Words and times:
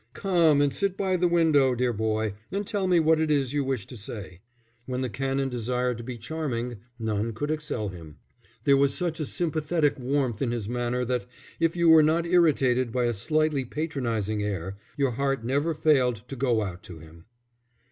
"Come 0.15 0.63
and 0.63 0.73
sit 0.73 0.99
in 0.99 1.19
the 1.19 1.27
window, 1.27 1.75
dear 1.75 1.93
boy, 1.93 2.33
and 2.51 2.65
tell 2.65 2.87
me 2.87 2.99
what 2.99 3.19
it 3.19 3.29
is 3.29 3.53
you 3.53 3.63
wish 3.63 3.85
to 3.85 3.95
say." 3.95 4.41
When 4.87 5.01
the 5.01 5.11
Canon 5.11 5.47
desired 5.47 5.99
to 5.99 6.03
be 6.03 6.17
charming, 6.17 6.77
none 6.97 7.33
could 7.33 7.51
excel 7.51 7.89
him. 7.89 8.17
There 8.63 8.77
was 8.77 8.95
such 8.95 9.19
a 9.19 9.27
sympathetic 9.27 9.99
warmth 9.99 10.41
in 10.41 10.49
his 10.49 10.67
manner 10.67 11.05
that, 11.05 11.27
if 11.59 11.75
you 11.75 11.87
were 11.89 12.01
not 12.01 12.25
irritated 12.25 12.91
by 12.91 13.03
a 13.03 13.13
slightly 13.13 13.63
patronizing 13.63 14.41
air, 14.41 14.75
your 14.97 15.11
heart 15.11 15.45
never 15.45 15.75
failed 15.75 16.23
to 16.29 16.35
go 16.35 16.63
out 16.63 16.81
to 16.81 16.97
him. 16.97 17.25